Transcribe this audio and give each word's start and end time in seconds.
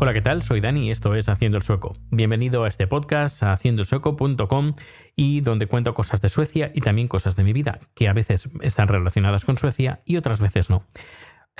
Hola, 0.00 0.12
¿qué 0.12 0.22
tal? 0.22 0.44
Soy 0.44 0.60
Dani 0.60 0.86
y 0.86 0.90
esto 0.92 1.16
es 1.16 1.28
Haciendo 1.28 1.58
el 1.58 1.64
Sueco. 1.64 1.96
Bienvenido 2.12 2.62
a 2.62 2.68
este 2.68 2.86
podcast, 2.86 3.42
a 3.42 3.52
haciendoelsueco.com 3.52 4.72
y 5.16 5.40
donde 5.40 5.66
cuento 5.66 5.92
cosas 5.92 6.20
de 6.20 6.28
Suecia 6.28 6.70
y 6.72 6.82
también 6.82 7.08
cosas 7.08 7.34
de 7.34 7.42
mi 7.42 7.52
vida, 7.52 7.80
que 7.94 8.06
a 8.06 8.12
veces 8.12 8.48
están 8.60 8.86
relacionadas 8.86 9.44
con 9.44 9.58
Suecia 9.58 10.00
y 10.04 10.16
otras 10.16 10.38
veces 10.38 10.70
no. 10.70 10.84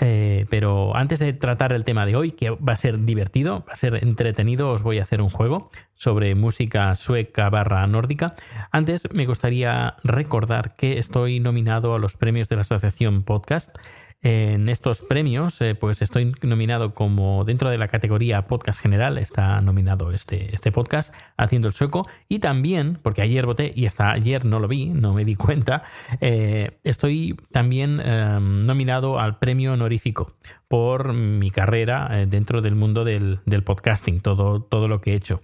Eh, 0.00 0.46
pero 0.50 0.94
antes 0.94 1.18
de 1.18 1.32
tratar 1.32 1.72
el 1.72 1.84
tema 1.84 2.06
de 2.06 2.14
hoy, 2.14 2.30
que 2.30 2.50
va 2.50 2.74
a 2.74 2.76
ser 2.76 3.00
divertido, 3.00 3.64
va 3.68 3.72
a 3.72 3.76
ser 3.76 4.04
entretenido, 4.04 4.70
os 4.70 4.84
voy 4.84 5.00
a 5.00 5.02
hacer 5.02 5.20
un 5.20 5.30
juego 5.30 5.72
sobre 5.94 6.36
música 6.36 6.94
sueca 6.94 7.50
barra 7.50 7.84
nórdica. 7.88 8.36
Antes 8.70 9.12
me 9.12 9.26
gustaría 9.26 9.96
recordar 10.04 10.76
que 10.76 11.00
estoy 11.00 11.40
nominado 11.40 11.92
a 11.92 11.98
los 11.98 12.16
premios 12.16 12.48
de 12.48 12.54
la 12.54 12.62
Asociación 12.62 13.24
Podcast. 13.24 13.76
En 14.20 14.68
estos 14.68 15.02
premios, 15.02 15.60
eh, 15.60 15.76
pues 15.76 16.02
estoy 16.02 16.34
nominado 16.42 16.92
como 16.92 17.44
dentro 17.44 17.70
de 17.70 17.78
la 17.78 17.86
categoría 17.86 18.48
podcast 18.48 18.82
general, 18.82 19.16
está 19.16 19.60
nominado 19.60 20.10
este, 20.10 20.52
este 20.52 20.72
podcast, 20.72 21.14
Haciendo 21.36 21.68
el 21.68 21.74
Sueco, 21.74 22.04
y 22.28 22.40
también, 22.40 22.98
porque 23.00 23.22
ayer 23.22 23.46
voté 23.46 23.72
y 23.76 23.86
hasta 23.86 24.10
ayer 24.10 24.44
no 24.44 24.58
lo 24.58 24.66
vi, 24.66 24.86
no 24.86 25.14
me 25.14 25.24
di 25.24 25.36
cuenta, 25.36 25.84
eh, 26.20 26.80
estoy 26.82 27.36
también 27.52 28.00
eh, 28.04 28.38
nominado 28.40 29.20
al 29.20 29.38
premio 29.38 29.74
honorífico 29.74 30.34
por 30.66 31.12
mi 31.12 31.52
carrera 31.52 32.08
eh, 32.10 32.26
dentro 32.26 32.60
del 32.60 32.74
mundo 32.74 33.04
del, 33.04 33.38
del 33.46 33.62
podcasting, 33.62 34.20
todo, 34.20 34.60
todo 34.60 34.88
lo 34.88 35.00
que 35.00 35.12
he 35.12 35.14
hecho. 35.14 35.42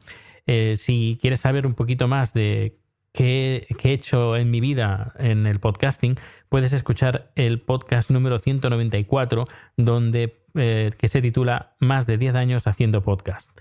Si 0.76 1.16
quieres 1.22 1.40
saber 1.40 1.66
un 1.66 1.72
poquito 1.72 2.06
más 2.06 2.34
de 2.34 2.76
qué 3.14 3.66
he 3.82 3.92
hecho 3.92 4.36
en 4.36 4.50
mi 4.50 4.60
vida 4.60 5.14
en 5.18 5.46
el 5.46 5.60
podcasting, 5.60 6.16
puedes 6.48 6.72
escuchar 6.72 7.30
el 7.36 7.60
podcast 7.60 8.10
número 8.10 8.38
194, 8.40 9.46
donde, 9.76 10.36
eh, 10.54 10.90
que 10.98 11.08
se 11.08 11.22
titula 11.22 11.76
Más 11.78 12.06
de 12.06 12.18
10 12.18 12.34
años 12.34 12.66
haciendo 12.66 13.02
podcast. 13.02 13.56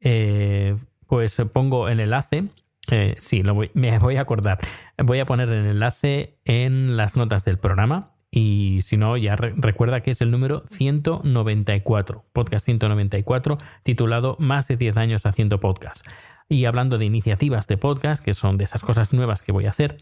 Eh, 0.00 0.76
pues 1.08 1.40
pongo 1.52 1.88
el 1.88 2.00
enlace. 2.00 2.44
eh, 2.90 3.16
sí, 3.18 3.42
lo 3.42 3.52
voy- 3.54 3.70
me 3.74 3.98
voy 3.98 4.16
a 4.16 4.22
acordar. 4.22 4.58
Voy 4.96 5.18
a 5.20 5.26
poner 5.26 5.48
el 5.50 5.66
enlace 5.66 6.38
en 6.46 6.96
las 6.96 7.16
notas 7.16 7.44
del 7.44 7.58
programa. 7.58 8.12
Y 8.30 8.80
si 8.82 8.96
no, 8.98 9.16
ya 9.16 9.36
re- 9.36 9.54
recuerda 9.56 10.00
que 10.02 10.10
es 10.10 10.20
el 10.22 10.30
número 10.30 10.64
194, 10.68 12.24
podcast 12.32 12.64
194, 12.66 13.58
titulado 13.82 14.36
Más 14.38 14.68
de 14.68 14.76
10 14.76 14.96
años 14.96 15.26
haciendo 15.26 15.60
podcast. 15.60 16.06
Y 16.48 16.64
hablando 16.64 16.96
de 16.96 17.04
iniciativas 17.04 17.66
de 17.66 17.76
podcast, 17.76 18.24
que 18.24 18.32
son 18.32 18.56
de 18.56 18.64
esas 18.64 18.82
cosas 18.82 19.12
nuevas 19.12 19.42
que 19.42 19.52
voy 19.52 19.66
a 19.66 19.70
hacer, 19.70 19.98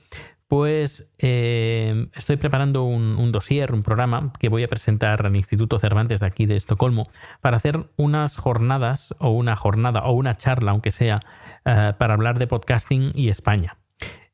pues 0.46 1.12
eh, 1.18 2.08
estoy 2.14 2.36
preparando 2.36 2.84
un, 2.84 3.16
un 3.16 3.32
dossier, 3.32 3.72
un 3.72 3.82
programa 3.82 4.32
que 4.38 4.48
voy 4.48 4.62
a 4.62 4.68
presentar 4.68 5.26
al 5.26 5.34
Instituto 5.34 5.80
Cervantes 5.80 6.20
de 6.20 6.26
aquí 6.26 6.46
de 6.46 6.54
Estocolmo 6.54 7.08
para 7.40 7.56
hacer 7.56 7.90
unas 7.96 8.36
jornadas 8.36 9.12
o 9.18 9.30
una 9.30 9.56
jornada 9.56 10.04
o 10.04 10.12
una 10.12 10.36
charla, 10.36 10.70
aunque 10.70 10.92
sea, 10.92 11.18
eh, 11.64 11.94
para 11.98 12.14
hablar 12.14 12.38
de 12.38 12.46
podcasting 12.46 13.10
y 13.14 13.28
España. 13.28 13.78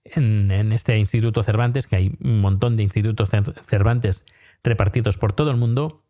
En, 0.05 0.51
este 0.73 0.99
Instituto 0.99 1.43
Cervantes, 1.43 1.87
que 1.87 1.97
hay 1.97 2.17
un 2.21 2.41
montón 2.43 2.77
de 2.77 2.83
institutos 2.83 3.31
Cer- 3.33 3.59
Cervantes 3.63 4.27
repartidos 4.63 5.17
por 5.17 5.33
todo 5.33 5.51
el 5.51 5.57
mundo, 5.57 6.03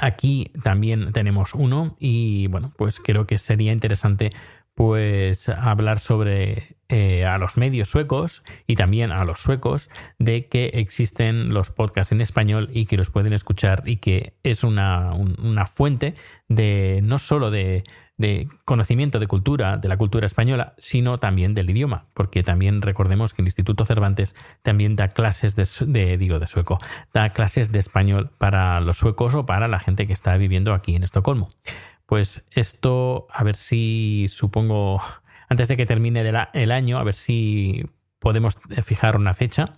Aquí 0.00 0.52
también 0.62 1.12
tenemos 1.12 1.54
uno 1.54 1.96
y 1.98 2.46
bueno, 2.46 2.72
pues 2.76 3.00
creo 3.00 3.26
que 3.26 3.36
sería 3.36 3.72
interesante 3.72 4.30
pues 4.78 5.48
hablar 5.48 5.98
sobre 5.98 6.76
eh, 6.88 7.24
a 7.26 7.36
los 7.36 7.56
medios 7.56 7.88
suecos 7.90 8.44
y 8.68 8.76
también 8.76 9.10
a 9.10 9.24
los 9.24 9.40
suecos 9.40 9.90
de 10.20 10.46
que 10.46 10.66
existen 10.74 11.52
los 11.52 11.70
podcasts 11.70 12.12
en 12.12 12.20
español 12.20 12.70
y 12.72 12.86
que 12.86 12.96
los 12.96 13.10
pueden 13.10 13.32
escuchar 13.32 13.82
y 13.86 13.96
que 13.96 14.34
es 14.44 14.62
una, 14.62 15.14
un- 15.14 15.34
una 15.44 15.66
fuente 15.66 16.14
de 16.46 17.02
no 17.04 17.18
solo 17.18 17.50
de, 17.50 17.82
de 18.18 18.46
conocimiento 18.64 19.18
de 19.18 19.26
cultura, 19.26 19.78
de 19.78 19.88
la 19.88 19.96
cultura 19.96 20.26
española, 20.26 20.74
sino 20.78 21.18
también 21.18 21.54
del 21.54 21.70
idioma, 21.70 22.06
porque 22.14 22.44
también 22.44 22.80
recordemos 22.80 23.34
que 23.34 23.42
el 23.42 23.48
Instituto 23.48 23.84
Cervantes 23.84 24.36
también 24.62 24.94
da 24.94 25.08
clases 25.08 25.56
de, 25.56 25.66
de 25.88 26.18
digo 26.18 26.38
de 26.38 26.46
sueco, 26.46 26.78
da 27.12 27.30
clases 27.30 27.72
de 27.72 27.80
español 27.80 28.30
para 28.38 28.80
los 28.80 28.96
suecos 28.98 29.34
o 29.34 29.44
para 29.44 29.66
la 29.66 29.80
gente 29.80 30.06
que 30.06 30.12
está 30.12 30.36
viviendo 30.36 30.72
aquí 30.72 30.94
en 30.94 31.02
Estocolmo. 31.02 31.48
Pues 32.08 32.42
esto, 32.52 33.26
a 33.30 33.44
ver 33.44 33.56
si 33.56 34.28
supongo, 34.30 35.02
antes 35.50 35.68
de 35.68 35.76
que 35.76 35.84
termine 35.84 36.24
la- 36.32 36.48
el 36.54 36.72
año, 36.72 36.98
a 36.98 37.04
ver 37.04 37.12
si 37.14 37.84
podemos 38.18 38.56
fijar 38.82 39.14
una 39.14 39.34
fecha 39.34 39.74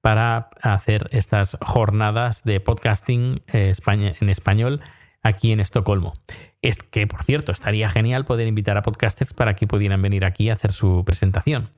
para 0.00 0.50
hacer 0.60 1.08
estas 1.12 1.56
jornadas 1.60 2.42
de 2.42 2.58
podcasting 2.58 3.36
eh, 3.52 3.74
en 4.20 4.28
español 4.28 4.80
aquí 5.22 5.52
en 5.52 5.60
Estocolmo. 5.60 6.14
Es 6.62 6.78
que, 6.78 7.06
por 7.06 7.22
cierto, 7.22 7.52
estaría 7.52 7.88
genial 7.88 8.24
poder 8.24 8.48
invitar 8.48 8.76
a 8.76 8.82
podcasters 8.82 9.32
para 9.32 9.54
que 9.54 9.68
pudieran 9.68 10.02
venir 10.02 10.24
aquí 10.24 10.50
a 10.50 10.54
hacer 10.54 10.72
su 10.72 11.04
presentación. 11.04 11.68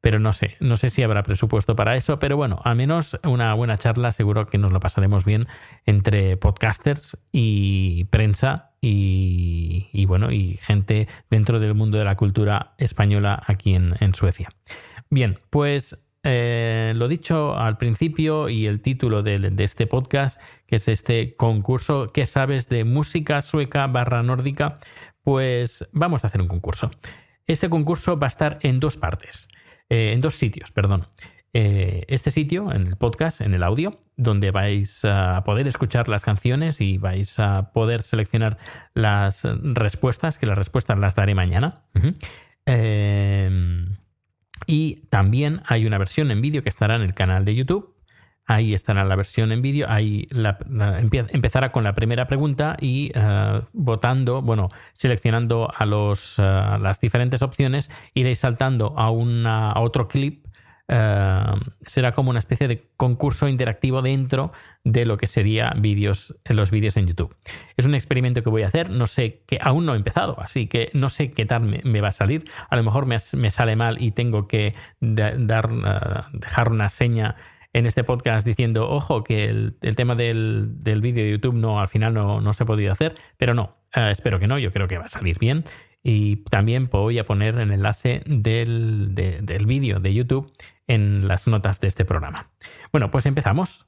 Pero 0.00 0.18
no 0.18 0.32
sé, 0.34 0.56
no 0.60 0.76
sé 0.76 0.90
si 0.90 1.02
habrá 1.02 1.22
presupuesto 1.22 1.76
para 1.76 1.96
eso, 1.96 2.18
pero 2.18 2.36
bueno, 2.36 2.60
al 2.64 2.76
menos 2.76 3.18
una 3.22 3.54
buena 3.54 3.78
charla, 3.78 4.12
seguro 4.12 4.46
que 4.48 4.58
nos 4.58 4.70
lo 4.70 4.78
pasaremos 4.78 5.24
bien 5.24 5.46
entre 5.86 6.36
podcasters 6.36 7.16
y 7.32 8.04
prensa 8.10 8.72
y, 8.82 9.33
y 9.94 10.06
bueno, 10.06 10.32
y 10.32 10.58
gente 10.60 11.08
dentro 11.30 11.60
del 11.60 11.74
mundo 11.74 11.96
de 11.96 12.04
la 12.04 12.16
cultura 12.16 12.74
española 12.78 13.40
aquí 13.46 13.74
en, 13.74 14.14
Suecia. 14.14 14.48
Bien, 15.08 15.38
pues 15.50 16.04
eh, 16.24 16.92
lo 16.96 17.06
dicho 17.06 17.56
al 17.56 17.78
principio 17.78 18.48
y 18.48 18.66
el 18.66 18.82
título 18.82 19.22
de, 19.22 19.54
este 19.58 19.86
podcast, 19.86 20.40
que 20.66 20.76
es 20.76 20.88
este 20.88 21.36
concurso, 21.36 22.08
¿qué 22.12 22.26
sabes 22.26 22.68
de 22.68 22.82
música 22.84 23.40
sueca 23.40 23.86
barra 23.86 24.24
nórdica? 24.24 24.78
Pues 25.22 25.88
vamos 25.92 26.24
a 26.24 26.26
hacer 26.26 26.42
un 26.42 26.48
concurso. 26.48 26.90
Este 27.46 27.70
concurso 27.70 28.18
va 28.18 28.26
a 28.26 28.28
estar 28.28 28.58
en 28.62 28.80
dos 28.80 28.96
partes, 28.96 29.48
eh, 29.88 30.12
en 30.12 30.20
dos 30.20 30.34
sitios, 30.34 30.72
perdón. 30.72 31.06
Eh, 31.56 32.04
este 32.08 32.32
sitio, 32.32 32.72
en 32.72 32.88
el 32.88 32.96
podcast, 32.96 33.40
en 33.40 33.54
el 33.54 33.62
audio, 33.62 33.98
donde 34.16 34.50
vais 34.50 35.04
a 35.04 35.44
poder 35.44 35.68
escuchar 35.68 36.08
las 36.08 36.24
canciones 36.24 36.80
y 36.80 36.98
vais 36.98 37.38
a 37.38 37.70
poder 37.72 38.02
seleccionar 38.02 38.58
las 38.92 39.44
respuestas, 39.62 40.36
que 40.36 40.46
las 40.46 40.58
respuestas 40.58 40.98
las 40.98 41.14
daré 41.14 41.36
mañana. 41.36 41.84
Eh, 42.66 43.86
y 44.66 45.06
también 45.10 45.62
hay 45.66 45.86
una 45.86 45.98
versión 45.98 46.30
en 46.30 46.40
vídeo 46.40 46.62
que 46.62 46.68
estará 46.68 46.96
en 46.96 47.02
el 47.02 47.14
canal 47.14 47.44
de 47.44 47.54
YouTube. 47.54 47.94
Ahí 48.46 48.74
estará 48.74 49.04
la 49.04 49.16
versión 49.16 49.52
en 49.52 49.62
vídeo. 49.62 49.86
Ahí 49.88 50.26
la- 50.30 50.58
la- 50.68 51.00
empie- 51.00 51.28
empezará 51.30 51.72
con 51.72 51.82
la 51.84 51.94
primera 51.94 52.26
pregunta 52.26 52.76
y 52.80 53.10
eh, 53.14 53.62
votando, 53.72 54.42
bueno, 54.42 54.68
seleccionando 54.92 55.70
a 55.74 55.86
los, 55.86 56.38
eh, 56.38 56.42
las 56.42 57.00
diferentes 57.00 57.42
opciones, 57.42 57.90
iréis 58.12 58.40
saltando 58.40 58.98
a, 58.98 59.10
una, 59.10 59.70
a 59.72 59.80
otro 59.80 60.08
clip 60.08 60.44
eh, 60.86 61.44
será 61.86 62.12
como 62.12 62.30
una 62.30 62.38
especie 62.38 62.68
de 62.68 62.86
concurso 62.96 63.48
interactivo 63.48 64.02
dentro 64.02 64.52
de 64.84 65.06
lo 65.06 65.16
que 65.16 65.26
sería 65.26 65.72
vídeos 65.76 66.34
los 66.44 66.70
vídeos 66.70 66.96
en 66.98 67.06
YouTube. 67.06 67.34
Es 67.76 67.86
un 67.86 67.94
experimento 67.94 68.42
que 68.42 68.50
voy 68.50 68.64
a 68.64 68.66
hacer, 68.66 68.90
no 68.90 69.06
sé 69.06 69.42
que 69.46 69.58
aún 69.62 69.86
no 69.86 69.94
he 69.94 69.96
empezado, 69.96 70.38
así 70.40 70.66
que 70.66 70.90
no 70.92 71.08
sé 71.08 71.32
qué 71.32 71.46
tal 71.46 71.62
me, 71.62 72.00
va 72.00 72.08
a 72.08 72.12
salir. 72.12 72.44
A 72.68 72.76
lo 72.76 72.82
mejor 72.82 73.06
me, 73.06 73.18
sale 73.18 73.76
mal 73.76 74.02
y 74.02 74.10
tengo 74.10 74.46
que 74.46 74.74
dar, 75.00 75.70
eh, 75.70 76.22
dejar 76.34 76.70
una 76.70 76.90
seña 76.90 77.36
en 77.72 77.86
este 77.86 78.04
podcast 78.04 78.46
diciendo, 78.46 78.88
ojo, 78.88 79.24
que 79.24 79.46
el, 79.46 79.74
tema 79.96 80.14
del, 80.14 80.76
vídeo 80.84 81.24
de 81.24 81.30
YouTube 81.30 81.54
no, 81.54 81.80
al 81.80 81.88
final 81.88 82.12
no, 82.12 82.52
se 82.52 82.62
ha 82.62 82.66
podido 82.66 82.92
hacer, 82.92 83.14
pero 83.38 83.54
no, 83.54 83.78
eh, 83.94 84.10
espero 84.12 84.38
que 84.38 84.46
no, 84.46 84.58
yo 84.58 84.70
creo 84.70 84.86
que 84.86 84.98
va 84.98 85.06
a 85.06 85.08
salir 85.08 85.38
bien. 85.38 85.64
Y 86.06 86.44
también 86.50 86.90
voy 86.90 87.18
a 87.18 87.24
poner 87.24 87.58
el 87.58 87.72
enlace 87.72 88.22
del 88.26 89.14
vídeo 89.66 90.00
de 90.00 90.12
YouTube 90.12 90.52
en 90.86 91.28
las 91.28 91.46
notas 91.46 91.80
de 91.80 91.88
este 91.88 92.04
programa. 92.04 92.50
Bueno, 92.92 93.10
pues 93.10 93.26
empezamos. 93.26 93.86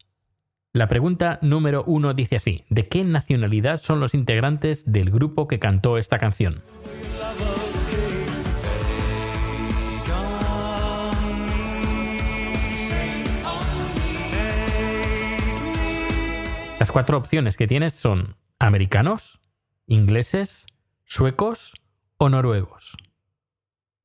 La 0.73 0.89
pregunta 0.89 1.39
número 1.41 1.85
uno 1.87 2.13
dice 2.13 2.37
así, 2.37 2.65
¿de 2.69 2.87
qué 2.87 3.03
nacionalidad 3.03 3.81
son 3.81 3.99
los 3.99 4.13
integrantes 4.13 4.91
del 4.93 5.11
grupo 5.11 5.49
que 5.49 5.59
cantó 5.59 5.97
esta 5.97 6.19
canción? 6.19 6.63
Las 16.79 16.93
cuatro 16.93 17.17
opciones 17.17 17.57
que 17.57 17.67
tienes 17.67 17.95
son 17.95 18.37
americanos, 18.59 19.41
ingleses, 19.87 20.67
suecos 21.05 21.75
o 22.19 22.29
noruegos. 22.29 22.97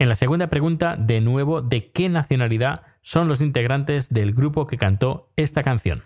En 0.02 0.10
la 0.10 0.16
segunda 0.16 0.48
pregunta, 0.48 0.96
de 0.98 1.22
nuevo, 1.22 1.62
¿de 1.62 1.92
qué 1.92 2.10
nacionalidad 2.10 2.82
son 3.04 3.28
los 3.28 3.40
integrantes 3.40 4.10
del 4.10 4.34
grupo 4.34 4.66
que 4.66 4.76
cantó 4.76 5.32
esta 5.36 5.62
canción? 5.62 6.02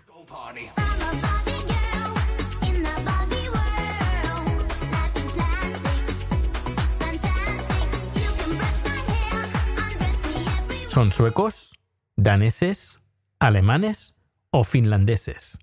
¿Son 10.88 11.10
suecos, 11.10 11.72
daneses, 12.16 13.02
alemanes 13.38 14.14
o 14.50 14.64
finlandeses? 14.64 15.58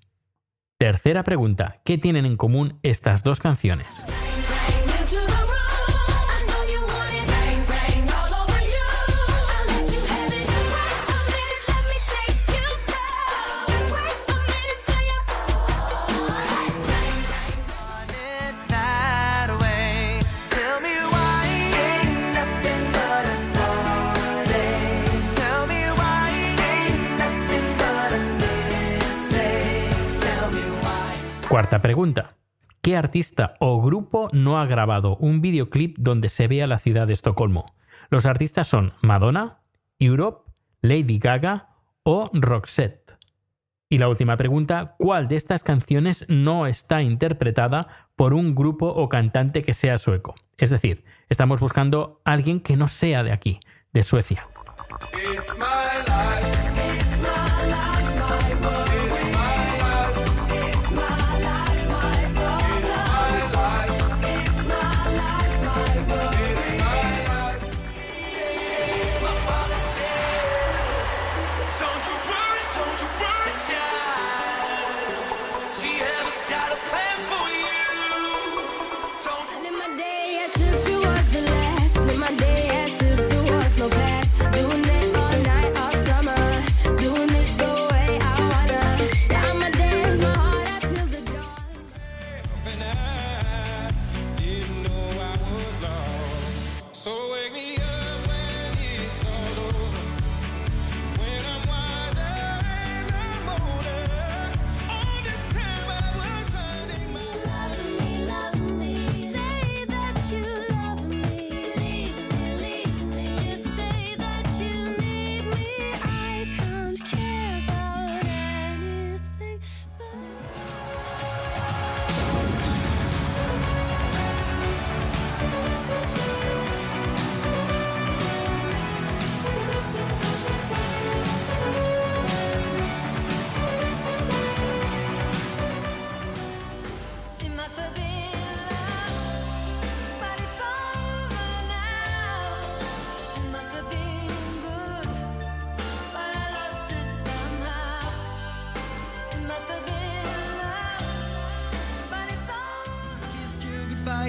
Tercera 0.76 1.22
pregunta, 1.22 1.82
¿qué 1.84 1.98
tienen 1.98 2.26
en 2.26 2.34
común 2.34 2.80
estas 2.82 3.22
dos 3.22 3.38
canciones? 3.38 4.04
Cuarta 31.54 31.80
pregunta. 31.80 32.34
¿Qué 32.82 32.96
artista 32.96 33.54
o 33.60 33.80
grupo 33.80 34.28
no 34.32 34.58
ha 34.58 34.66
grabado 34.66 35.16
un 35.18 35.40
videoclip 35.40 35.96
donde 36.00 36.28
se 36.28 36.48
vea 36.48 36.66
la 36.66 36.80
ciudad 36.80 37.06
de 37.06 37.12
Estocolmo? 37.12 37.76
Los 38.10 38.26
artistas 38.26 38.66
son 38.66 38.92
Madonna, 39.02 39.60
Europe, 40.00 40.50
Lady 40.80 41.20
Gaga 41.20 41.68
o 42.02 42.28
Roxette. 42.32 43.16
Y 43.88 43.98
la 43.98 44.08
última 44.08 44.36
pregunta, 44.36 44.96
¿cuál 44.98 45.28
de 45.28 45.36
estas 45.36 45.62
canciones 45.62 46.26
no 46.28 46.66
está 46.66 47.02
interpretada 47.02 48.08
por 48.16 48.34
un 48.34 48.56
grupo 48.56 48.88
o 48.88 49.08
cantante 49.08 49.62
que 49.62 49.74
sea 49.74 49.96
sueco? 49.96 50.34
Es 50.58 50.70
decir, 50.70 51.04
estamos 51.28 51.60
buscando 51.60 52.20
a 52.24 52.32
alguien 52.32 52.58
que 52.58 52.76
no 52.76 52.88
sea 52.88 53.22
de 53.22 53.30
aquí, 53.30 53.60
de 53.92 54.02
Suecia. 54.02 54.44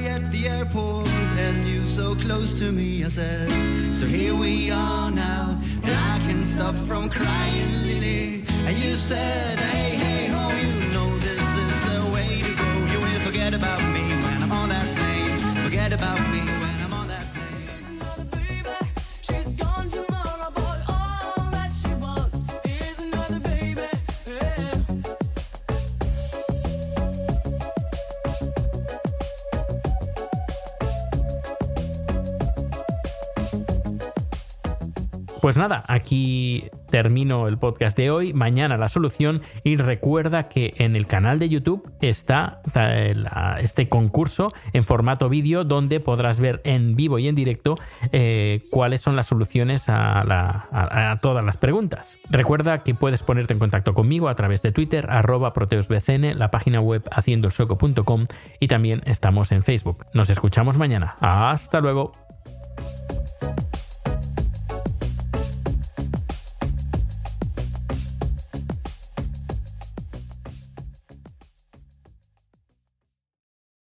At 0.07 0.31
the 0.31 0.47
airport 0.47 1.07
and 1.37 1.67
you 1.67 1.87
so 1.87 2.15
close 2.15 2.53
to 2.53 2.71
me. 2.71 3.03
I 3.03 3.09
said, 3.09 3.49
So 3.95 4.05
here 4.05 4.35
we 4.35 4.71
are 4.71 5.11
now, 5.11 5.59
and 5.83 5.95
I 5.95 6.19
can 6.19 6.41
stop 6.41 6.75
from 6.75 7.09
crying, 7.09 7.71
Lily. 7.83 8.43
And 8.65 8.77
you 8.77 8.95
said, 8.95 9.59
Hey, 9.59 9.95
hey, 9.95 10.27
ho, 10.27 10.49
you 10.55 10.73
know 10.93 11.09
this 11.17 11.45
is 11.65 11.75
the 11.89 12.11
way 12.13 12.41
to 12.41 12.55
go. 12.55 12.69
You 12.91 12.99
will 12.99 13.19
forget 13.21 13.53
about 13.53 13.81
me 13.93 14.03
when 14.23 14.43
I'm 14.43 14.51
on 14.51 14.69
that 14.69 14.85
plane. 14.97 15.63
Forget 15.63 15.93
about 15.93 16.19
me 16.31 16.54
Pues 35.45 35.57
nada, 35.57 35.83
aquí 35.87 36.71
termino 36.89 37.47
el 37.47 37.59
podcast 37.59 37.95
de 37.95 38.09
hoy. 38.09 38.33
Mañana 38.33 38.77
la 38.77 38.87
solución. 38.87 39.43
Y 39.63 39.77
recuerda 39.77 40.49
que 40.49 40.73
en 40.79 40.95
el 40.95 41.05
canal 41.05 41.37
de 41.37 41.49
YouTube 41.49 41.87
está 42.01 42.61
este 43.59 43.87
concurso 43.87 44.51
en 44.73 44.85
formato 44.85 45.29
vídeo 45.29 45.63
donde 45.63 45.99
podrás 45.99 46.39
ver 46.39 46.61
en 46.63 46.95
vivo 46.95 47.19
y 47.19 47.27
en 47.27 47.35
directo 47.35 47.77
eh, 48.11 48.63
cuáles 48.71 49.01
son 49.01 49.15
las 49.15 49.27
soluciones 49.27 49.85
a, 49.87 51.19
todas 51.21 51.45
las 51.45 51.57
preguntas. 51.57 52.17
Recuerda 52.31 52.81
que 52.81 52.95
puedes 52.95 53.21
ponerte 53.21 53.53
en 53.53 53.59
contacto 53.59 53.93
conmigo 53.93 54.29
a 54.29 54.33
través 54.33 54.63
de 54.63 54.71
Twitter, 54.71 55.05
arroba 55.11 55.53
proteusbcn, 55.53 56.39
la 56.39 56.49
página 56.49 56.81
web 56.81 57.03
haciendosoco.com 57.11 58.25
y 58.59 58.67
también 58.67 59.03
estamos 59.05 59.51
en 59.51 59.61
Facebook. 59.61 60.07
Nos 60.11 60.31
escuchamos 60.31 60.79
mañana. 60.79 61.17
Hasta 61.19 61.81
luego. 61.81 62.24